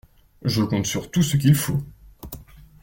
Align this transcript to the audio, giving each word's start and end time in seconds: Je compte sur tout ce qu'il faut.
Je 0.43 0.63
compte 0.63 0.87
sur 0.87 1.11
tout 1.11 1.21
ce 1.21 1.37
qu'il 1.37 1.53
faut. 1.53 1.79